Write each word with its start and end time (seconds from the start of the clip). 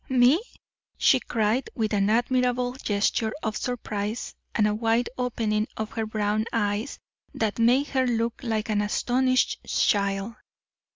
"Me?" 0.09 0.41
she 0.97 1.19
cried, 1.19 1.69
with 1.75 1.93
an 1.93 2.09
admirable 2.09 2.71
gesture 2.73 3.31
of 3.43 3.55
surprise 3.55 4.33
and 4.55 4.65
a 4.65 4.73
wide 4.73 5.07
opening 5.15 5.67
of 5.77 5.91
her 5.91 6.07
brown 6.07 6.43
eyes 6.51 6.97
that 7.35 7.59
made 7.59 7.85
her 7.89 8.07
look 8.07 8.41
like 8.41 8.67
an 8.67 8.81
astonished 8.81 9.63
child. 9.63 10.33